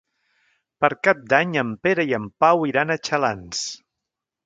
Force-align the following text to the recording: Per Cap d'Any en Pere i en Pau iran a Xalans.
Per 0.85 0.89
Cap 1.09 1.19
d'Any 1.35 1.53
en 1.63 1.75
Pere 1.85 2.07
i 2.13 2.17
en 2.21 2.27
Pau 2.45 2.67
iran 2.73 2.95
a 2.95 3.01
Xalans. 3.11 3.65